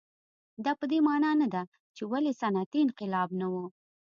دا 0.63 0.71
په 0.79 0.85
دې 0.91 0.99
معنا 1.07 1.31
نه 1.41 1.47
ده 1.53 1.63
چې 1.95 2.03
ولې 2.11 2.31
صنعتي 2.41 2.79
انقلاب 2.83 3.29
نه 3.39 3.47
و. 3.53 3.55